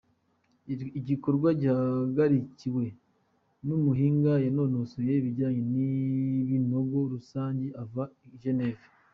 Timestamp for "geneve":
8.43-8.83